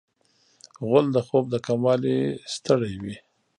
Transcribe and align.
غول 0.87 1.05
د 1.13 1.17
خوب 1.27 1.45
د 1.53 1.55
کموالي 1.67 2.19
ستړی 2.55 2.93
وي. 3.03 3.15